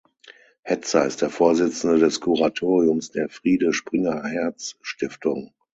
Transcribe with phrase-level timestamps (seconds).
[0.63, 5.53] Hetzer ist der Vorsitzende des Kuratoriums der Friede Springer Herz Stiftung.